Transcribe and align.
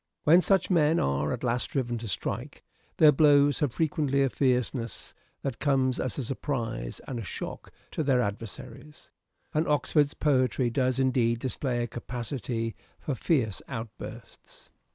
When 0.23 0.41
such 0.41 0.71
men 0.71 0.99
are 0.99 1.31
at 1.31 1.43
last 1.43 1.69
driven 1.69 1.99
to 1.99 2.07
strike, 2.07 2.63
their 2.97 3.11
blows 3.11 3.59
have 3.59 3.71
frequently 3.71 4.23
a 4.23 4.31
fierceness 4.31 5.13
that 5.43 5.59
comes 5.59 5.99
as 5.99 6.17
a 6.17 6.25
surprise 6.25 6.99
and 7.07 7.19
a 7.19 7.23
shock 7.23 7.71
to 7.91 8.01
their 8.01 8.19
adversaries: 8.19 9.11
and 9.53 9.67
Oxford's 9.67 10.15
poetry 10.15 10.71
does 10.71 10.97
indeed 10.97 11.37
display 11.37 11.83
a 11.83 11.87
capacity 11.87 12.75
for 12.99 13.13
fierce 13.13 13.61
outbursts. 13.67 14.71